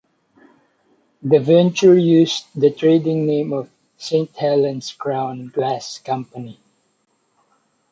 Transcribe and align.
The 1.21 1.37
venture 1.37 1.95
used 1.95 2.47
the 2.59 2.71
trading 2.71 3.27
name 3.27 3.53
of 3.53 3.69
"Saint 3.99 4.35
Helens 4.35 4.93
Crown 4.93 5.49
Glass 5.49 5.99
Company". 5.99 6.59